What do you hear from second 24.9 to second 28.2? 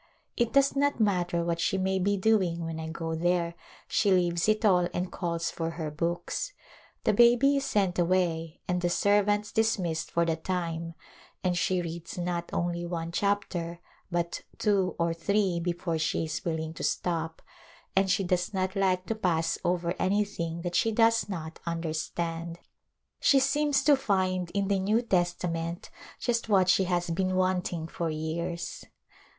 Testament just what she has been want ing for